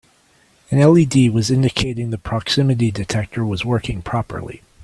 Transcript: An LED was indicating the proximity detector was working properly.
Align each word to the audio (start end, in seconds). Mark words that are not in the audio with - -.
An 0.71 0.79
LED 0.79 1.29
was 1.31 1.51
indicating 1.51 2.09
the 2.09 2.17
proximity 2.17 2.89
detector 2.89 3.45
was 3.45 3.63
working 3.63 4.01
properly. 4.01 4.63